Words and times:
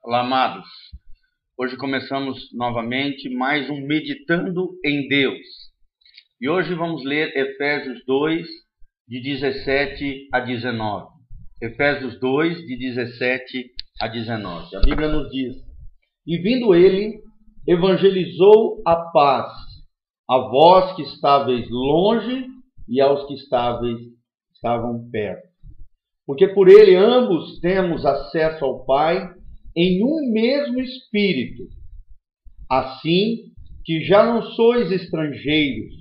Olá, 0.00 0.20
amados. 0.20 0.64
Hoje 1.58 1.76
começamos 1.76 2.38
novamente 2.54 3.28
mais 3.28 3.68
um 3.68 3.84
Meditando 3.84 4.70
em 4.84 5.08
Deus. 5.08 5.44
E 6.40 6.48
hoje 6.48 6.72
vamos 6.72 7.04
ler 7.04 7.36
Efésios 7.36 8.04
2, 8.06 8.46
de 9.08 9.20
17 9.20 10.28
a 10.32 10.40
19. 10.40 11.08
Efésios 11.60 12.18
2, 12.20 12.58
de 12.58 12.78
17 12.78 13.70
a 14.00 14.06
19. 14.06 14.76
A 14.76 14.80
Bíblia 14.80 15.08
nos 15.08 15.30
diz: 15.30 15.56
E 16.24 16.38
vindo 16.38 16.74
ele, 16.74 17.20
evangelizou 17.66 18.80
a 18.86 18.96
paz 19.10 19.52
a 20.30 20.38
vós 20.38 20.94
que 20.94 21.02
estáveis 21.02 21.68
longe 21.68 22.46
e 22.88 23.00
aos 23.00 23.26
que 23.26 23.34
estáveis, 23.34 23.98
estavam 24.54 25.10
perto. 25.10 25.48
Porque 26.24 26.46
por 26.46 26.68
ele 26.68 26.94
ambos 26.94 27.58
temos 27.58 28.06
acesso 28.06 28.64
ao 28.64 28.84
Pai 28.86 29.37
em 29.78 30.04
um 30.04 30.32
mesmo 30.32 30.80
espírito. 30.80 31.68
Assim 32.68 33.52
que 33.84 34.04
já 34.04 34.26
não 34.26 34.42
sois 34.42 34.90
estrangeiros, 34.90 35.94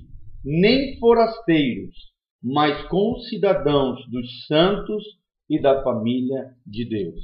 nem 0.43 0.97
forasteiros, 0.97 1.95
mas 2.43 2.87
concidadãos 2.87 3.99
dos 4.09 4.47
santos 4.47 5.03
e 5.47 5.61
da 5.61 5.83
família 5.83 6.55
de 6.65 6.89
Deus. 6.89 7.23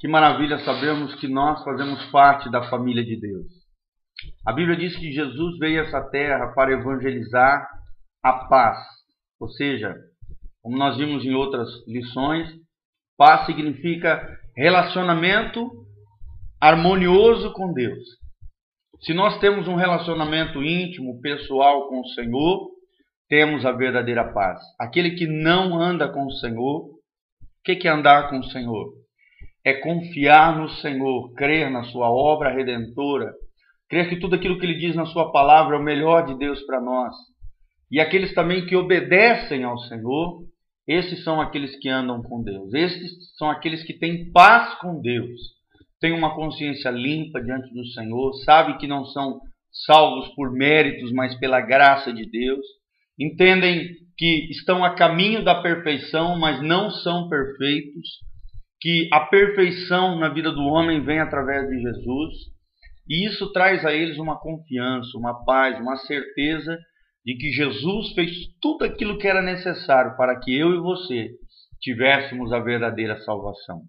Que 0.00 0.08
maravilha 0.08 0.58
sabermos 0.64 1.14
que 1.20 1.28
nós 1.28 1.62
fazemos 1.62 2.04
parte 2.10 2.50
da 2.50 2.68
família 2.68 3.04
de 3.04 3.20
Deus. 3.20 3.46
A 4.44 4.52
Bíblia 4.52 4.76
diz 4.76 4.96
que 4.96 5.12
Jesus 5.12 5.56
veio 5.58 5.82
a 5.82 5.86
essa 5.86 6.02
terra 6.10 6.48
para 6.48 6.72
evangelizar 6.72 7.64
a 8.24 8.32
paz, 8.48 8.78
ou 9.38 9.48
seja, 9.48 9.94
como 10.60 10.76
nós 10.76 10.96
vimos 10.96 11.24
em 11.24 11.32
outras 11.32 11.68
lições, 11.86 12.48
Paz 13.16 13.46
significa 13.46 14.26
relacionamento 14.56 15.70
harmonioso 16.60 17.52
com 17.52 17.72
Deus. 17.72 17.98
Se 19.02 19.12
nós 19.12 19.38
temos 19.40 19.66
um 19.66 19.74
relacionamento 19.74 20.62
íntimo, 20.62 21.20
pessoal 21.20 21.88
com 21.88 22.00
o 22.00 22.08
Senhor, 22.10 22.70
temos 23.28 23.66
a 23.66 23.72
verdadeira 23.72 24.32
paz. 24.32 24.60
Aquele 24.78 25.12
que 25.12 25.26
não 25.26 25.80
anda 25.80 26.08
com 26.08 26.24
o 26.24 26.32
Senhor, 26.32 26.84
o 26.84 26.98
que 27.64 27.88
é 27.88 27.90
andar 27.90 28.30
com 28.30 28.38
o 28.38 28.44
Senhor? 28.44 28.92
É 29.64 29.74
confiar 29.74 30.56
no 30.56 30.68
Senhor, 30.68 31.32
crer 31.34 31.70
na 31.70 31.82
Sua 31.84 32.10
obra 32.10 32.52
redentora, 32.52 33.32
crer 33.88 34.08
que 34.08 34.20
tudo 34.20 34.36
aquilo 34.36 34.58
que 34.58 34.66
Ele 34.66 34.78
diz 34.78 34.94
na 34.94 35.06
Sua 35.06 35.32
palavra 35.32 35.76
é 35.76 35.80
o 35.80 35.82
melhor 35.82 36.26
de 36.26 36.38
Deus 36.38 36.60
para 36.64 36.80
nós. 36.80 37.14
E 37.90 38.00
aqueles 38.00 38.32
também 38.34 38.66
que 38.66 38.76
obedecem 38.76 39.64
ao 39.64 39.78
Senhor, 39.78 40.44
esses 40.92 41.22
são 41.24 41.40
aqueles 41.40 41.76
que 41.76 41.88
andam 41.88 42.22
com 42.22 42.42
Deus. 42.42 42.72
Esses 42.74 43.36
são 43.36 43.50
aqueles 43.50 43.82
que 43.84 43.98
têm 43.98 44.30
paz 44.32 44.74
com 44.80 45.00
Deus. 45.00 45.40
Têm 46.00 46.12
uma 46.12 46.34
consciência 46.34 46.90
limpa 46.90 47.40
diante 47.40 47.72
do 47.72 47.86
Senhor, 47.86 48.32
sabem 48.44 48.76
que 48.78 48.86
não 48.86 49.04
são 49.04 49.40
salvos 49.86 50.28
por 50.34 50.52
méritos, 50.52 51.12
mas 51.12 51.38
pela 51.38 51.60
graça 51.60 52.12
de 52.12 52.28
Deus. 52.28 52.64
Entendem 53.18 53.90
que 54.18 54.48
estão 54.50 54.84
a 54.84 54.94
caminho 54.94 55.44
da 55.44 55.62
perfeição, 55.62 56.38
mas 56.38 56.60
não 56.62 56.90
são 56.90 57.28
perfeitos. 57.28 58.08
Que 58.80 59.08
a 59.12 59.20
perfeição 59.20 60.18
na 60.18 60.28
vida 60.28 60.50
do 60.50 60.62
homem 60.62 61.04
vem 61.04 61.20
através 61.20 61.68
de 61.68 61.80
Jesus. 61.80 62.34
E 63.08 63.26
isso 63.26 63.52
traz 63.52 63.84
a 63.84 63.92
eles 63.92 64.18
uma 64.18 64.38
confiança, 64.38 65.16
uma 65.16 65.44
paz, 65.44 65.78
uma 65.78 65.96
certeza 65.96 66.76
de 67.24 67.34
que 67.36 67.50
Jesus 67.52 68.12
fez 68.14 68.30
tudo 68.60 68.84
aquilo 68.84 69.18
que 69.18 69.28
era 69.28 69.42
necessário 69.42 70.16
para 70.16 70.38
que 70.38 70.56
eu 70.56 70.74
e 70.74 70.78
você 70.78 71.30
tivéssemos 71.80 72.52
a 72.52 72.58
verdadeira 72.58 73.18
salvação. 73.18 73.82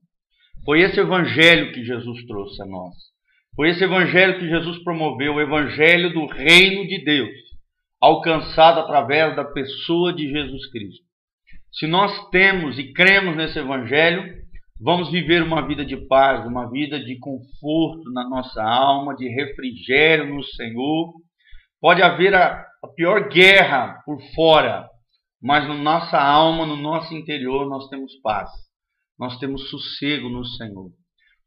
Foi 0.66 0.82
esse 0.82 1.00
evangelho 1.00 1.72
que 1.74 1.84
Jesus 1.84 2.26
trouxe 2.26 2.62
a 2.62 2.66
nós. 2.66 2.94
Foi 3.56 3.70
esse 3.70 3.84
evangelho 3.84 4.40
que 4.40 4.48
Jesus 4.48 4.84
promoveu, 4.84 5.36
o 5.36 5.42
evangelho 5.42 6.12
do 6.12 6.26
reino 6.26 6.88
de 6.88 7.04
Deus, 7.04 7.32
alcançado 8.02 8.80
através 8.80 9.36
da 9.36 9.46
pessoa 9.46 10.14
de 10.14 10.30
Jesus 10.30 10.72
Cristo. 10.72 11.04
Se 11.72 11.88
nós 11.88 12.30
temos 12.30 12.78
e 12.80 12.94
cremos 12.94 13.36
nesse 13.36 13.60
evangelho, 13.60 14.24
vamos 14.80 15.12
viver 15.12 15.44
uma 15.44 15.68
vida 15.68 15.86
de 15.86 15.98
paz, 16.08 16.46
uma 16.46 16.70
vida 16.70 17.00
de 17.00 17.18
conforto 17.20 18.12
na 18.12 18.28
nossa 18.28 18.62
alma, 18.64 19.16
de 19.16 19.28
refrigério 19.28 20.34
no 20.34 20.44
Senhor. 20.44 21.14
Pode 21.80 22.02
haver 22.02 22.34
a, 22.34 22.66
a 22.84 22.88
pior 22.90 23.30
guerra 23.30 24.02
por 24.06 24.22
fora, 24.36 24.90
mas 25.42 25.66
na 25.68 25.76
nossa 25.76 26.20
alma, 26.20 26.66
no 26.66 26.76
nosso 26.76 27.14
interior, 27.14 27.68
nós 27.70 27.88
temos 27.88 28.14
paz. 28.22 28.50
Nós 29.18 29.38
temos 29.40 29.70
sossego 29.70 30.28
no 30.28 30.44
Senhor. 30.44 30.90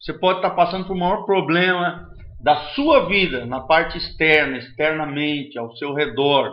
Você 0.00 0.14
pode 0.18 0.38
estar 0.38 0.50
passando 0.50 0.86
por 0.86 0.96
o 0.96 0.98
maior 0.98 1.24
problema 1.26 2.08
da 2.40 2.72
sua 2.74 3.06
vida, 3.06 3.44
na 3.44 3.60
parte 3.60 3.98
externa, 3.98 4.56
externamente, 4.56 5.58
ao 5.58 5.74
seu 5.76 5.92
redor. 5.92 6.52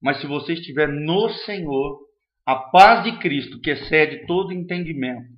Mas 0.00 0.20
se 0.20 0.26
você 0.26 0.52
estiver 0.52 0.88
no 0.88 1.28
Senhor, 1.30 1.98
a 2.46 2.56
paz 2.56 3.04
de 3.04 3.18
Cristo, 3.18 3.60
que 3.60 3.70
excede 3.70 4.26
todo 4.26 4.52
entendimento, 4.52 5.28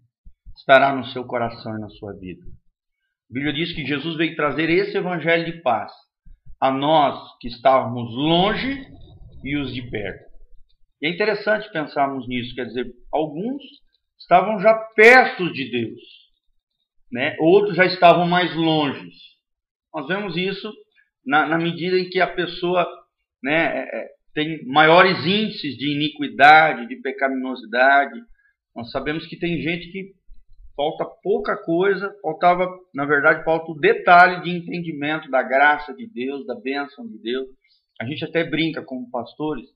estará 0.56 0.94
no 0.94 1.06
seu 1.06 1.24
coração 1.24 1.76
e 1.76 1.80
na 1.80 1.88
sua 1.88 2.12
vida. 2.14 2.44
A 3.30 3.32
Bíblia 3.32 3.52
diz 3.52 3.72
que 3.72 3.86
Jesus 3.86 4.16
veio 4.16 4.36
trazer 4.36 4.68
esse 4.68 4.96
evangelho 4.96 5.44
de 5.46 5.62
paz 5.62 5.92
a 6.60 6.70
nós 6.70 7.36
que 7.38 7.48
estávamos 7.48 8.12
longe 8.14 8.86
e 9.44 9.56
os 9.56 9.72
de 9.72 9.82
perto. 9.90 10.24
E 11.00 11.06
é 11.06 11.10
interessante 11.10 11.70
pensarmos 11.70 12.26
nisso, 12.26 12.54
quer 12.54 12.66
dizer, 12.66 12.86
alguns 13.12 13.62
estavam 14.18 14.58
já 14.60 14.74
perto 14.94 15.52
de 15.52 15.70
Deus, 15.70 16.00
né? 17.12 17.36
outros 17.38 17.76
já 17.76 17.84
estavam 17.84 18.26
mais 18.26 18.54
longe. 18.54 19.10
Nós 19.94 20.08
vemos 20.08 20.36
isso 20.36 20.72
na, 21.24 21.46
na 21.46 21.58
medida 21.58 21.98
em 21.98 22.08
que 22.08 22.20
a 22.20 22.26
pessoa 22.26 22.86
né, 23.42 23.78
é, 23.78 23.80
é, 23.82 24.08
tem 24.34 24.66
maiores 24.66 25.18
índices 25.24 25.76
de 25.76 25.94
iniquidade, 25.94 26.88
de 26.88 26.96
pecaminosidade. 27.00 28.20
Nós 28.74 28.90
sabemos 28.90 29.26
que 29.26 29.38
tem 29.38 29.60
gente 29.60 29.90
que 29.90 30.12
falta 30.76 31.06
pouca 31.22 31.56
coisa, 31.56 32.14
faltava, 32.20 32.68
na 32.94 33.06
verdade, 33.06 33.42
falta 33.42 33.72
o 33.72 33.80
detalhe 33.80 34.42
de 34.42 34.50
entendimento 34.50 35.30
da 35.30 35.42
graça 35.42 35.94
de 35.94 36.06
Deus, 36.06 36.46
da 36.46 36.54
bênção 36.54 37.08
de 37.08 37.18
Deus. 37.18 37.48
A 38.00 38.04
gente 38.04 38.24
até 38.24 38.44
brinca 38.44 38.84
como 38.84 39.10
pastores, 39.10 39.66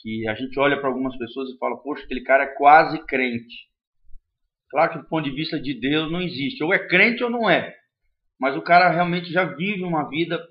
que 0.00 0.28
a 0.28 0.34
gente 0.34 0.58
olha 0.58 0.78
para 0.78 0.88
algumas 0.88 1.16
pessoas 1.16 1.50
e 1.50 1.58
fala, 1.58 1.76
poxa, 1.76 2.04
aquele 2.04 2.22
cara 2.22 2.44
é 2.44 2.54
quase 2.54 2.98
crente. 3.06 3.72
Claro 4.68 4.92
que 4.92 4.98
do 4.98 5.08
ponto 5.08 5.24
de 5.24 5.34
vista 5.34 5.58
de 5.58 5.72
Deus 5.78 6.10
não 6.10 6.20
existe, 6.20 6.64
ou 6.64 6.74
é 6.74 6.88
crente 6.88 7.22
ou 7.22 7.30
não 7.30 7.48
é. 7.48 7.72
Mas 8.38 8.56
o 8.56 8.62
cara 8.62 8.90
realmente 8.90 9.32
já 9.32 9.44
vive 9.44 9.84
uma 9.84 10.08
vida 10.08 10.44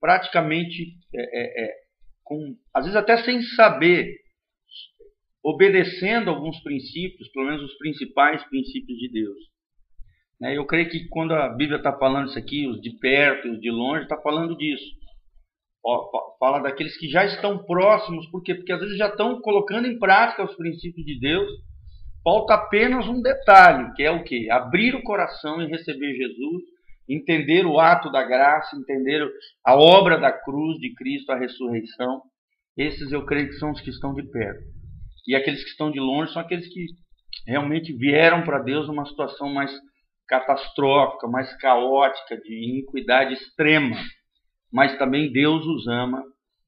praticamente, 0.00 0.96
é, 1.14 1.20
é, 1.22 1.64
é, 1.64 1.74
com, 2.24 2.56
às 2.74 2.84
vezes 2.84 2.96
até 2.96 3.16
sem 3.18 3.40
saber 3.42 4.19
obedecendo 5.42 6.30
alguns 6.30 6.60
princípios, 6.62 7.30
pelo 7.32 7.46
menos 7.46 7.62
os 7.62 7.78
principais 7.78 8.42
princípios 8.44 8.98
de 8.98 9.10
Deus. 9.10 9.38
Né, 10.40 10.56
eu 10.56 10.66
creio 10.66 10.88
que 10.88 11.06
quando 11.08 11.32
a 11.32 11.48
Bíblia 11.50 11.76
está 11.76 11.92
falando 11.92 12.28
isso 12.28 12.38
aqui, 12.38 12.66
os 12.66 12.80
de 12.80 12.98
perto 12.98 13.46
e 13.46 13.50
os 13.50 13.60
de 13.60 13.70
longe, 13.70 14.04
está 14.04 14.16
falando 14.20 14.56
disso. 14.56 14.98
Fala 16.38 16.60
daqueles 16.60 16.96
que 16.98 17.08
já 17.08 17.24
estão 17.24 17.64
próximos, 17.64 18.26
por 18.30 18.42
quê? 18.42 18.54
Porque 18.54 18.72
às 18.72 18.80
vezes 18.80 18.98
já 18.98 19.08
estão 19.08 19.40
colocando 19.40 19.86
em 19.86 19.98
prática 19.98 20.44
os 20.44 20.54
princípios 20.56 21.04
de 21.04 21.18
Deus. 21.18 21.50
Falta 22.22 22.54
apenas 22.54 23.08
um 23.08 23.22
detalhe, 23.22 23.94
que 23.94 24.02
é 24.02 24.10
o 24.10 24.22
quê? 24.22 24.46
Abrir 24.50 24.94
o 24.94 25.02
coração 25.02 25.62
e 25.62 25.66
receber 25.66 26.14
Jesus, 26.14 26.62
entender 27.08 27.64
o 27.64 27.78
ato 27.80 28.12
da 28.12 28.22
graça, 28.22 28.76
entender 28.76 29.26
a 29.64 29.74
obra 29.74 30.18
da 30.18 30.30
cruz 30.30 30.78
de 30.78 30.94
Cristo, 30.94 31.32
a 31.32 31.38
ressurreição. 31.38 32.20
Esses 32.76 33.10
eu 33.10 33.24
creio 33.24 33.48
que 33.48 33.54
são 33.54 33.70
os 33.70 33.80
que 33.80 33.90
estão 33.90 34.14
de 34.14 34.22
perto. 34.30 34.79
E 35.30 35.34
aqueles 35.36 35.62
que 35.62 35.70
estão 35.70 35.92
de 35.92 36.00
longe 36.00 36.32
são 36.32 36.42
aqueles 36.42 36.66
que 36.66 36.86
realmente 37.46 37.92
vieram 37.92 38.42
para 38.42 38.58
Deus 38.58 38.88
numa 38.88 39.06
situação 39.06 39.48
mais 39.48 39.72
catastrófica, 40.26 41.28
mais 41.28 41.56
caótica, 41.58 42.36
de 42.36 42.52
iniquidade 42.52 43.34
extrema. 43.34 43.96
Mas 44.72 44.98
também 44.98 45.30
Deus 45.30 45.64
os 45.64 45.86
ama, 45.86 46.20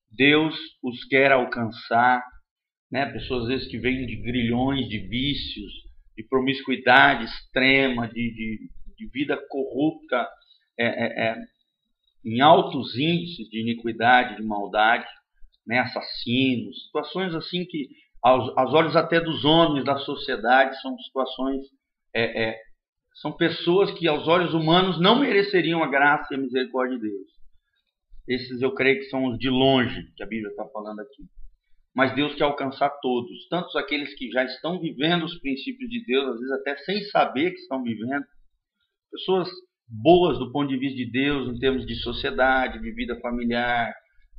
Deus 0.09 0.55
os 0.81 1.05
quer 1.06 1.32
alcançar. 1.32 2.25
Né? 2.88 3.05
Pessoas 3.06 3.43
às 3.43 3.49
vezes 3.49 3.69
que 3.69 3.79
vêm 3.79 4.06
de 4.06 4.14
grilhões, 4.23 4.88
de 4.88 5.08
vícios, 5.08 5.73
de 6.17 6.23
promiscuidade 6.29 7.25
extrema, 7.25 8.06
de, 8.06 8.15
de, 8.15 8.70
de 8.97 9.11
vida 9.12 9.37
corrupta, 9.49 10.29
é, 10.79 10.87
é, 10.87 11.31
é, 11.31 11.37
em 12.25 12.41
altos 12.41 12.97
índices 12.97 13.49
de 13.49 13.61
iniquidade, 13.61 14.37
de 14.37 14.44
maldade, 14.44 15.08
né? 15.67 15.81
assassinos, 15.81 16.85
situações 16.85 17.35
assim 17.35 17.65
que 17.65 17.88
aos, 18.22 18.56
aos 18.56 18.72
olhos 18.72 18.94
até 18.94 19.20
dos 19.20 19.44
homens 19.44 19.84
da 19.84 19.98
sociedade, 19.98 20.80
são 20.80 20.96
situações, 20.98 21.60
é, 22.14 22.44
é, 22.44 22.58
são 23.20 23.32
pessoas 23.32 23.90
que 23.92 24.06
aos 24.06 24.28
olhos 24.28 24.54
humanos 24.54 25.00
não 25.00 25.19
mereceriam 25.19 25.82
a 25.82 25.88
graça 25.88 26.32
e 26.32 26.36
a 26.36 26.40
misericórdia 26.40 26.96
de 26.96 27.08
Deus. 27.08 27.28
Esses 28.28 28.62
eu 28.62 28.72
creio 28.72 29.00
que 29.00 29.06
são 29.06 29.26
os 29.26 29.38
de 29.38 29.50
longe, 29.50 30.12
que 30.16 30.22
a 30.22 30.26
Bíblia 30.26 30.50
está 30.50 30.64
falando 30.66 31.00
aqui. 31.00 31.24
Mas 31.94 32.14
Deus 32.14 32.34
quer 32.34 32.44
alcançar 32.44 32.88
todos, 33.02 33.48
tanto 33.50 33.76
aqueles 33.76 34.14
que 34.14 34.30
já 34.30 34.44
estão 34.44 34.80
vivendo 34.80 35.24
os 35.24 35.38
princípios 35.40 35.90
de 35.90 36.02
Deus, 36.06 36.26
às 36.26 36.40
vezes 36.40 36.52
até 36.52 36.76
sem 36.78 37.02
saber 37.06 37.50
que 37.50 37.58
estão 37.58 37.82
vivendo, 37.82 38.24
pessoas 39.10 39.48
boas 39.88 40.38
do 40.38 40.50
ponto 40.50 40.69
de 40.69 40.78
vista 40.78 40.96
de 40.96 41.10
Deus, 41.10 41.48
em 41.48 41.58
termos 41.58 41.84
de 41.84 41.96
sociedade, 41.96 42.80
de 42.80 42.92
vida 42.92 43.19
familiar, 43.20 43.92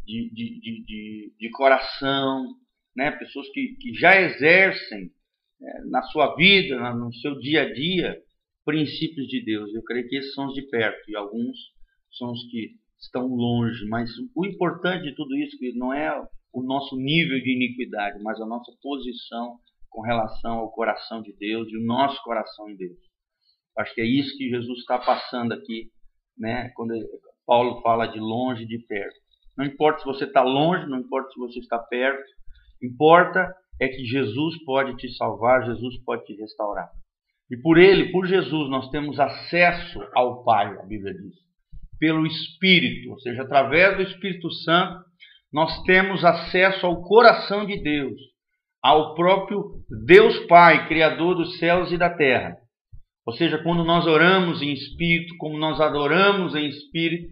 de, 0.03 0.30
de, 0.33 0.59
de, 0.59 0.85
de, 0.85 1.33
de 1.38 1.50
coração, 1.51 2.47
né? 2.95 3.12
pessoas 3.12 3.48
que, 3.50 3.75
que 3.80 3.94
já 3.94 4.19
exercem 4.22 5.12
é, 5.62 5.86
na 5.86 6.01
sua 6.04 6.36
vida, 6.36 6.78
no 6.94 7.13
seu 7.16 7.40
dia 7.40 7.63
a 7.63 7.74
dia, 7.74 8.22
princípios 8.66 9.28
de 9.28 9.44
Deus. 9.44 9.74
Eu 9.74 9.84
creio 9.84 10.07
que 10.07 10.18
esses 10.18 10.34
são 10.34 10.48
os 10.48 10.54
de 10.54 10.63
perto 10.63 11.10
e 11.10 11.16
alguns 11.16 11.57
são 12.18 12.31
os 12.31 12.44
que 12.50 12.72
estão 13.00 13.28
longe. 13.28 13.86
Mas 13.88 14.10
o 14.36 14.45
importante 14.45 15.04
de 15.04 15.16
tudo 15.16 15.36
isso 15.38 15.57
não 15.75 15.94
é 15.94 16.12
o 16.51 16.62
nosso 16.62 16.95
nível 16.95 17.42
de 17.42 17.56
iniquidade, 17.56 18.22
mas 18.22 18.40
a 18.40 18.45
nossa 18.45 18.72
posição 18.81 19.57
com 19.90 20.01
relação 20.01 20.60
ao 20.60 20.72
coração 20.72 21.22
de 21.22 21.34
Deus 21.34 21.68
e 21.69 21.78
o 21.78 21.86
nosso 21.86 22.22
coração 22.24 22.69
em 22.69 22.75
Deus. 22.75 22.98
Acho 23.78 23.94
que 23.94 24.01
é 24.01 24.06
isso 24.06 24.38
que 24.38 24.50
Jesus 24.50 24.80
está 24.80 25.00
passando 25.00 25.54
aqui, 25.54 25.92
né? 26.38 26.69
Quando 26.75 26.94
Paulo 27.45 27.81
fala 27.81 28.07
de 28.07 28.19
longe 28.19 28.63
e 28.63 28.68
de 28.68 28.80
perto. 28.80 29.16
Não 29.57 29.66
importa 29.66 30.00
se 30.00 30.06
você 30.06 30.25
está 30.25 30.42
longe, 30.42 30.88
não 30.88 31.00
importa 31.00 31.30
se 31.31 31.40
você 31.40 31.60
está 31.60 31.78
perto, 31.78 32.24
importa 32.83 33.53
é 33.80 33.88
que 33.88 34.03
Jesus 34.06 34.63
pode 34.63 34.95
te 34.97 35.09
salvar, 35.15 35.65
Jesus 35.65 36.03
pode 36.03 36.25
te 36.25 36.33
restaurar. 36.35 36.89
E 37.50 37.57
por 37.57 37.77
ele, 37.77 38.12
por 38.12 38.25
Jesus, 38.25 38.69
nós 38.69 38.89
temos 38.89 39.19
acesso 39.19 40.00
ao 40.15 40.44
Pai, 40.44 40.68
a 40.77 40.83
Bíblia 40.83 41.13
diz. 41.13 41.33
Pelo 42.00 42.25
Espírito, 42.25 43.12
ou 43.12 43.19
seja, 43.19 43.44
através 43.44 43.95
do 43.95 44.03
Espírito 44.03 44.51
Santo, 44.51 45.03
nós 45.51 45.83
temos 45.83 46.25
acesso 46.25 46.85
ao 46.85 47.03
coração 47.03 47.65
de 47.65 47.81
Deus, 47.81 48.19
ao 48.81 49.13
próprio 49.13 49.63
Deus 50.06 50.38
Pai, 50.47 50.88
Criador 50.88 51.35
dos 51.35 51.59
céus 51.59 51.91
e 51.91 51.97
da 51.97 52.09
terra. 52.09 52.57
Ou 53.25 53.33
seja, 53.33 53.62
quando 53.62 53.83
nós 53.83 54.06
oramos 54.06 54.62
em 54.62 54.74
espírito, 54.74 55.38
como 55.38 55.57
nós 55.57 55.80
adoramos 55.80 56.56
em 56.56 56.68
espírito, 56.68 57.30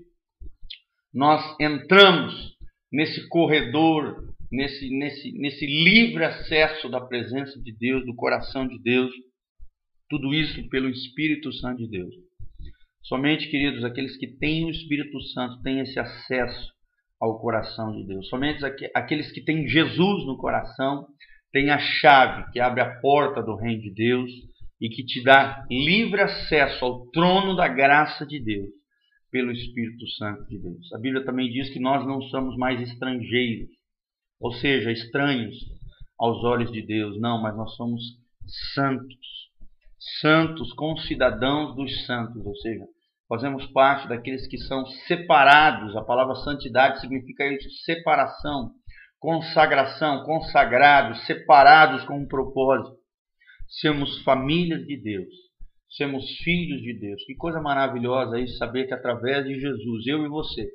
nós 1.13 1.55
entramos 1.59 2.55
nesse 2.91 3.27
corredor, 3.27 4.30
nesse, 4.51 4.89
nesse, 4.89 5.31
nesse 5.39 5.65
livre 5.65 6.23
acesso 6.25 6.89
da 6.89 6.99
presença 6.99 7.59
de 7.61 7.71
Deus, 7.71 8.05
do 8.05 8.15
coração 8.15 8.67
de 8.67 8.77
Deus, 8.81 9.11
tudo 10.09 10.33
isso 10.33 10.67
pelo 10.69 10.89
Espírito 10.89 11.53
Santo 11.53 11.77
de 11.77 11.89
Deus. 11.89 12.13
Somente, 13.03 13.49
queridos, 13.49 13.83
aqueles 13.83 14.17
que 14.17 14.27
têm 14.27 14.65
o 14.65 14.69
Espírito 14.69 15.19
Santo 15.21 15.61
têm 15.61 15.79
esse 15.79 15.99
acesso 15.99 16.71
ao 17.19 17.39
coração 17.39 17.95
de 17.95 18.05
Deus. 18.05 18.27
Somente 18.27 18.63
aqueles 18.93 19.31
que 19.31 19.41
têm 19.41 19.67
Jesus 19.67 20.25
no 20.25 20.37
coração 20.37 21.07
têm 21.51 21.69
a 21.69 21.79
chave 21.79 22.51
que 22.51 22.59
abre 22.59 22.81
a 22.81 22.99
porta 22.99 23.41
do 23.41 23.55
reino 23.55 23.81
de 23.81 23.93
Deus 23.93 24.31
e 24.79 24.89
que 24.89 25.03
te 25.05 25.23
dá 25.23 25.65
livre 25.69 26.21
acesso 26.21 26.83
ao 26.83 27.05
trono 27.11 27.55
da 27.55 27.67
graça 27.67 28.25
de 28.25 28.39
Deus 28.43 28.69
pelo 29.31 29.51
Espírito 29.51 30.07
Santo 30.17 30.45
de 30.47 30.59
Deus. 30.59 30.91
A 30.93 30.99
Bíblia 30.99 31.23
também 31.23 31.49
diz 31.49 31.69
que 31.69 31.79
nós 31.79 32.05
não 32.05 32.21
somos 32.23 32.57
mais 32.57 32.81
estrangeiros, 32.81 33.69
ou 34.41 34.51
seja, 34.53 34.91
estranhos 34.91 35.55
aos 36.19 36.43
olhos 36.43 36.71
de 36.71 36.81
Deus. 36.81 37.19
Não, 37.19 37.41
mas 37.41 37.55
nós 37.55 37.75
somos 37.75 38.01
santos 38.73 39.41
santos, 40.19 40.73
concidadãos 40.73 41.75
dos 41.75 42.05
santos, 42.05 42.43
ou 42.45 42.55
seja, 42.55 42.85
fazemos 43.29 43.65
parte 43.67 44.07
daqueles 44.07 44.47
que 44.47 44.57
são 44.57 44.85
separados. 45.07 45.95
A 45.95 46.03
palavra 46.03 46.35
santidade 46.35 46.99
significa 46.99 47.45
isso, 47.47 47.69
separação, 47.85 48.71
consagração, 49.19 50.23
consagrados, 50.23 51.25
separados 51.25 52.03
com 52.05 52.19
um 52.19 52.27
propósito. 52.27 52.99
Sermos 53.69 54.21
famílias 54.23 54.85
de 54.85 54.97
Deus, 55.01 55.33
sermos 55.89 56.25
filhos 56.43 56.81
de 56.81 56.99
Deus. 56.99 57.23
Que 57.25 57.35
coisa 57.35 57.61
maravilhosa 57.61 58.39
isso, 58.39 58.57
saber 58.57 58.87
que 58.87 58.93
através 58.93 59.45
de 59.45 59.59
Jesus, 59.59 60.07
eu 60.07 60.25
e 60.25 60.29
você, 60.29 60.67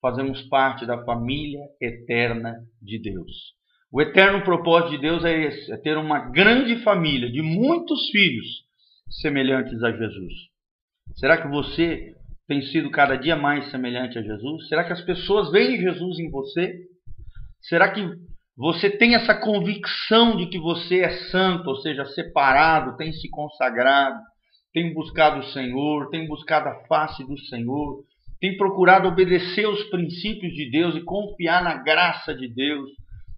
fazemos 0.00 0.42
parte 0.48 0.86
da 0.86 1.04
família 1.04 1.60
eterna 1.80 2.56
de 2.80 3.00
Deus. 3.00 3.56
O 3.90 4.02
eterno 4.02 4.42
propósito 4.42 4.90
de 4.90 4.98
Deus 4.98 5.24
é 5.24 5.46
esse: 5.46 5.72
é 5.72 5.76
ter 5.76 5.96
uma 5.96 6.30
grande 6.30 6.82
família 6.82 7.30
de 7.30 7.42
muitos 7.42 8.10
filhos 8.10 8.46
semelhantes 9.20 9.82
a 9.82 9.90
Jesus. 9.90 10.32
Será 11.16 11.40
que 11.40 11.48
você 11.48 12.14
tem 12.46 12.62
sido 12.62 12.90
cada 12.90 13.16
dia 13.16 13.36
mais 13.36 13.70
semelhante 13.70 14.18
a 14.18 14.22
Jesus? 14.22 14.68
Será 14.68 14.84
que 14.84 14.92
as 14.92 15.02
pessoas 15.02 15.50
veem 15.50 15.80
Jesus 15.80 16.18
em 16.18 16.30
você? 16.30 16.74
Será 17.60 17.90
que 17.90 18.00
você 18.56 18.90
tem 18.90 19.14
essa 19.14 19.34
convicção 19.34 20.36
de 20.36 20.46
que 20.46 20.58
você 20.58 21.00
é 21.00 21.10
santo, 21.30 21.68
ou 21.68 21.76
seja, 21.76 22.04
separado, 22.06 22.96
tem 22.96 23.12
se 23.12 23.28
consagrado, 23.30 24.18
tem 24.72 24.92
buscado 24.92 25.40
o 25.40 25.50
Senhor, 25.52 26.10
tem 26.10 26.26
buscado 26.26 26.68
a 26.68 26.74
face 26.86 27.24
do 27.24 27.38
Senhor, 27.38 28.02
tem 28.40 28.56
procurado 28.56 29.08
obedecer 29.08 29.66
os 29.68 29.82
princípios 29.90 30.52
de 30.52 30.70
Deus 30.70 30.94
e 30.96 31.04
confiar 31.04 31.62
na 31.62 31.74
graça 31.74 32.34
de 32.34 32.48
Deus? 32.48 32.90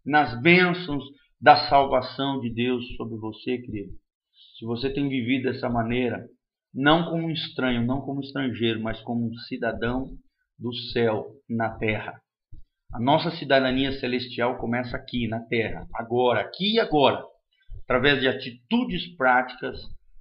nas 0.04 0.40
bênçãos 0.40 1.04
da 1.40 1.68
salvação 1.68 2.40
de 2.40 2.52
Deus 2.52 2.84
sobre 2.96 3.16
você, 3.16 3.58
querido. 3.58 3.92
Se 4.58 4.64
você 4.64 4.92
tem 4.92 5.08
vivido 5.08 5.50
dessa 5.50 5.68
maneira, 5.68 6.26
não 6.74 7.10
como 7.10 7.30
estranho, 7.30 7.86
não 7.86 8.00
como 8.00 8.20
estrangeiro, 8.20 8.80
mas 8.80 9.00
como 9.02 9.26
um 9.26 9.34
cidadão 9.48 10.06
do 10.58 10.74
céu 10.92 11.26
na 11.48 11.70
terra. 11.78 12.20
A 12.92 13.00
nossa 13.00 13.30
cidadania 13.30 13.92
celestial 13.92 14.58
começa 14.58 14.96
aqui, 14.96 15.28
na 15.28 15.40
terra, 15.40 15.86
agora, 15.94 16.40
aqui 16.40 16.74
e 16.74 16.80
agora, 16.80 17.22
através 17.84 18.20
de 18.20 18.28
atitudes 18.28 19.16
práticas, 19.16 19.78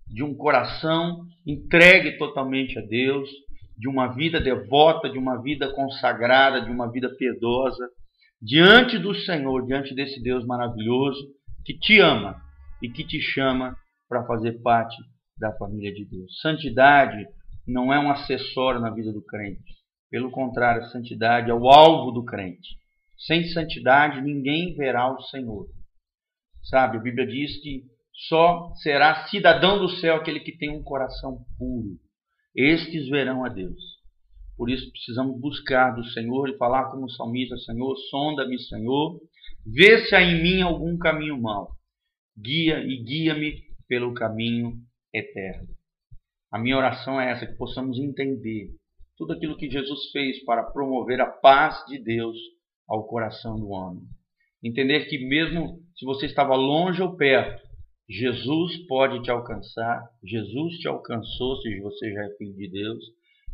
de 0.07 0.23
um 0.23 0.35
coração 0.35 1.25
entregue 1.45 2.17
totalmente 2.17 2.77
a 2.79 2.81
Deus, 2.81 3.29
de 3.79 3.87
uma 3.87 4.13
vida 4.13 4.41
devota, 4.41 5.09
de 5.09 5.17
uma 5.17 5.41
vida 5.41 5.73
consagrada, 5.73 6.61
de 6.61 6.69
uma 6.69 6.91
vida 6.91 7.09
piedosa, 7.15 7.89
diante 8.41 8.97
do 8.97 9.15
Senhor, 9.15 9.65
diante 9.65 9.95
desse 9.95 10.21
Deus 10.21 10.45
maravilhoso 10.45 11.19
que 11.65 11.73
te 11.73 11.97
ama 11.99 12.35
e 12.81 12.89
que 12.89 13.05
te 13.05 13.21
chama 13.21 13.73
para 14.09 14.25
fazer 14.25 14.61
parte 14.61 14.97
da 15.37 15.53
família 15.53 15.93
de 15.93 16.03
Deus. 16.03 16.41
Santidade 16.41 17.25
não 17.65 17.93
é 17.93 17.97
um 17.97 18.11
acessório 18.11 18.81
na 18.81 18.89
vida 18.89 19.13
do 19.13 19.21
crente. 19.21 19.79
Pelo 20.11 20.29
contrário, 20.29 20.81
a 20.81 20.89
santidade 20.89 21.49
é 21.49 21.53
o 21.53 21.69
alvo 21.69 22.11
do 22.11 22.25
crente. 22.25 22.77
Sem 23.17 23.45
santidade 23.45 24.21
ninguém 24.21 24.75
verá 24.75 25.09
o 25.09 25.21
Senhor. 25.21 25.67
Sabe, 26.63 26.97
a 26.97 27.01
Bíblia 27.01 27.25
diz 27.25 27.61
que 27.61 27.83
só 28.27 28.73
será 28.81 29.27
cidadão 29.27 29.79
do 29.79 29.87
céu 29.87 30.15
aquele 30.15 30.41
que 30.41 30.57
tem 30.57 30.69
um 30.69 30.83
coração 30.83 31.45
puro. 31.57 31.97
Estes 32.55 33.07
verão 33.09 33.45
a 33.45 33.49
Deus. 33.49 33.99
Por 34.57 34.69
isso 34.69 34.91
precisamos 34.91 35.39
buscar 35.39 35.91
do 35.91 36.03
Senhor 36.05 36.49
e 36.49 36.57
falar 36.57 36.91
como 36.91 37.05
o 37.05 37.09
salmista: 37.09 37.57
Senhor, 37.57 37.95
sonda-me, 38.09 38.59
Senhor, 38.59 39.19
vê 39.65 40.05
se 40.05 40.15
há 40.15 40.21
em 40.21 40.41
mim 40.41 40.61
algum 40.61 40.97
caminho 40.97 41.41
mau. 41.41 41.71
Guia 42.37 42.79
e 42.79 43.03
guia-me 43.03 43.63
pelo 43.87 44.13
caminho 44.13 44.73
eterno. 45.13 45.67
A 46.51 46.59
minha 46.59 46.77
oração 46.77 47.21
é 47.21 47.31
essa: 47.31 47.45
que 47.45 47.57
possamos 47.57 47.97
entender 47.99 48.69
tudo 49.17 49.33
aquilo 49.33 49.57
que 49.57 49.69
Jesus 49.69 50.11
fez 50.11 50.43
para 50.43 50.63
promover 50.63 51.21
a 51.21 51.27
paz 51.27 51.83
de 51.87 52.01
Deus 52.01 52.35
ao 52.87 53.07
coração 53.07 53.59
do 53.59 53.69
homem. 53.69 54.03
Entender 54.63 55.05
que, 55.05 55.25
mesmo 55.25 55.79
se 55.95 56.05
você 56.05 56.25
estava 56.25 56.55
longe 56.55 57.01
ou 57.01 57.15
perto, 57.15 57.68
Jesus 58.09 58.87
pode 58.87 59.21
te 59.21 59.29
alcançar, 59.29 60.03
Jesus 60.23 60.79
te 60.79 60.87
alcançou 60.87 61.61
se 61.61 61.79
você 61.79 62.11
já 62.11 62.25
é 62.25 62.29
filho 62.37 62.55
de 62.55 62.67
Deus 62.67 63.03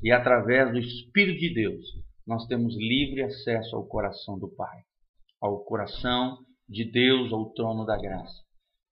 e 0.01 0.13
através 0.13 0.71
do 0.71 0.79
Espírito 0.79 1.39
de 1.39 1.53
Deus, 1.53 1.85
nós 2.25 2.47
temos 2.47 2.74
livre 2.77 3.21
acesso 3.21 3.75
ao 3.75 3.85
coração 3.85 4.39
do 4.39 4.47
Pai, 4.47 4.79
ao 5.41 5.59
coração 5.65 6.38
de 6.69 6.89
Deus, 6.89 7.33
ao 7.33 7.51
trono 7.51 7.85
da 7.85 7.97
graça. 7.97 8.45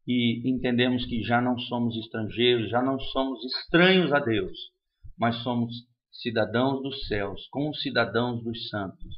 E 0.06 0.42
entendemos 0.50 1.06
que 1.06 1.24
já 1.24 1.42
não 1.42 1.58
somos 1.58 1.96
estrangeiros, 1.96 2.70
já 2.70 2.82
não 2.82 3.00
somos 3.00 3.42
estranhos 3.46 4.12
a 4.12 4.20
Deus, 4.20 4.52
mas 5.18 5.38
somos 5.44 5.72
cidadãos 6.12 6.84
dos 6.84 7.08
céus, 7.08 7.48
cidadãos 7.82 8.44
dos 8.44 8.68
santos 8.68 9.16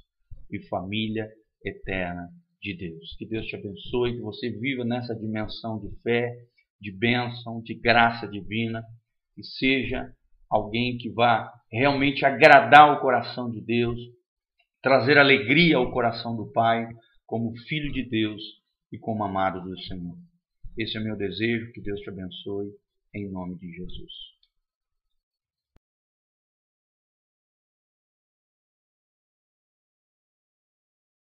e 0.52 0.60
família 0.68 1.28
eterna 1.66 2.30
de 2.66 2.74
Deus. 2.76 3.16
Que 3.18 3.28
Deus 3.28 3.46
te 3.46 3.56
abençoe, 3.56 4.16
que 4.16 4.22
você 4.22 4.50
viva 4.50 4.84
nessa 4.84 5.16
dimensão 5.16 5.80
de 5.80 5.96
fé, 6.02 6.36
de 6.82 6.92
bênção, 6.92 7.62
de 7.62 7.76
graça 7.76 8.28
divina 8.28 8.84
e 9.38 9.44
seja 9.44 10.12
alguém 10.50 10.98
que 10.98 11.10
vá 11.12 11.52
realmente 11.72 12.26
agradar 12.26 12.92
o 12.94 13.02
coração 13.02 13.50
de 13.52 13.62
Deus, 13.62 14.00
trazer 14.82 15.18
alegria 15.18 15.78
ao 15.78 15.92
coração 15.92 16.36
do 16.36 16.52
Pai, 16.52 16.88
como 17.26 17.56
filho 17.68 17.92
de 17.92 18.04
Deus 18.04 18.42
e 18.92 18.98
como 18.98 19.24
amado 19.24 19.62
do 19.62 19.80
Senhor. 19.82 20.18
Esse 20.78 20.98
é 20.98 21.02
meu 21.02 21.16
desejo, 21.16 21.72
que 21.72 21.82
Deus 21.82 22.00
te 22.02 22.10
abençoe, 22.10 22.72
em 23.14 23.30
nome 23.30 23.56
de 23.58 23.72
Jesus. 23.72 24.35